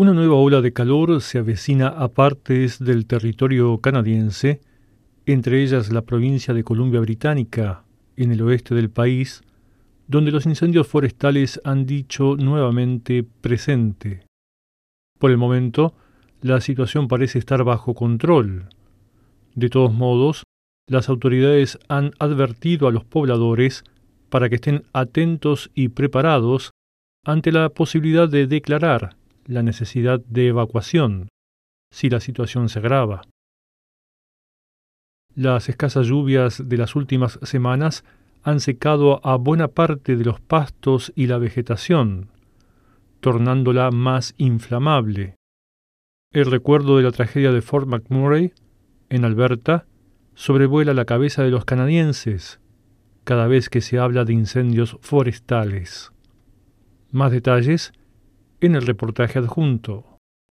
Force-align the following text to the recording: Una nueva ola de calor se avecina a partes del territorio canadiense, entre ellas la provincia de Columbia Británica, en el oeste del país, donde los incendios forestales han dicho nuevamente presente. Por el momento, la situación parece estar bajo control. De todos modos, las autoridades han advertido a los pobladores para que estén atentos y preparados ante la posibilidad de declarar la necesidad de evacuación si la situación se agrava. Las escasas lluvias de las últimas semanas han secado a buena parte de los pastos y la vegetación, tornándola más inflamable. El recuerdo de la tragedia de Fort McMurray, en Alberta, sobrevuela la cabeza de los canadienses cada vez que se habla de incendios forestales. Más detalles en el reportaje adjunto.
Una 0.00 0.12
nueva 0.12 0.36
ola 0.36 0.60
de 0.60 0.72
calor 0.72 1.20
se 1.20 1.38
avecina 1.38 1.88
a 1.88 2.06
partes 2.06 2.78
del 2.78 3.04
territorio 3.04 3.78
canadiense, 3.78 4.60
entre 5.26 5.60
ellas 5.60 5.90
la 5.90 6.02
provincia 6.02 6.54
de 6.54 6.62
Columbia 6.62 7.00
Británica, 7.00 7.82
en 8.16 8.30
el 8.30 8.40
oeste 8.42 8.76
del 8.76 8.90
país, 8.90 9.42
donde 10.06 10.30
los 10.30 10.46
incendios 10.46 10.86
forestales 10.86 11.60
han 11.64 11.84
dicho 11.84 12.36
nuevamente 12.36 13.24
presente. 13.24 14.24
Por 15.18 15.32
el 15.32 15.36
momento, 15.36 15.94
la 16.42 16.60
situación 16.60 17.08
parece 17.08 17.40
estar 17.40 17.64
bajo 17.64 17.94
control. 17.94 18.68
De 19.56 19.68
todos 19.68 19.92
modos, 19.92 20.44
las 20.86 21.08
autoridades 21.08 21.76
han 21.88 22.12
advertido 22.20 22.86
a 22.86 22.92
los 22.92 23.04
pobladores 23.04 23.82
para 24.28 24.48
que 24.48 24.54
estén 24.54 24.84
atentos 24.92 25.72
y 25.74 25.88
preparados 25.88 26.70
ante 27.24 27.50
la 27.50 27.68
posibilidad 27.70 28.28
de 28.28 28.46
declarar 28.46 29.17
la 29.48 29.62
necesidad 29.62 30.20
de 30.26 30.48
evacuación 30.48 31.28
si 31.90 32.10
la 32.10 32.20
situación 32.20 32.68
se 32.68 32.78
agrava. 32.78 33.22
Las 35.34 35.68
escasas 35.68 36.06
lluvias 36.06 36.68
de 36.68 36.76
las 36.76 36.94
últimas 36.94 37.38
semanas 37.42 38.04
han 38.42 38.60
secado 38.60 39.24
a 39.26 39.36
buena 39.36 39.68
parte 39.68 40.16
de 40.16 40.24
los 40.24 40.40
pastos 40.40 41.12
y 41.16 41.26
la 41.26 41.38
vegetación, 41.38 42.28
tornándola 43.20 43.90
más 43.90 44.34
inflamable. 44.36 45.36
El 46.32 46.46
recuerdo 46.50 46.98
de 46.98 47.04
la 47.04 47.12
tragedia 47.12 47.50
de 47.50 47.62
Fort 47.62 47.88
McMurray, 47.88 48.52
en 49.08 49.24
Alberta, 49.24 49.86
sobrevuela 50.34 50.92
la 50.92 51.06
cabeza 51.06 51.42
de 51.42 51.50
los 51.50 51.64
canadienses 51.64 52.60
cada 53.24 53.46
vez 53.46 53.70
que 53.70 53.80
se 53.80 53.98
habla 53.98 54.24
de 54.24 54.34
incendios 54.34 54.98
forestales. 55.00 56.12
Más 57.10 57.32
detalles 57.32 57.92
en 58.60 58.74
el 58.74 58.86
reportaje 58.86 59.38
adjunto. 59.38 60.17